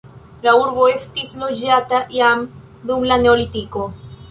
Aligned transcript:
La 0.45 0.53
urbo 0.61 0.87
estis 0.93 1.35
loĝata 1.43 2.01
jam 2.17 2.43
dum 2.91 3.07
la 3.13 3.21
neolitiko. 3.27 3.89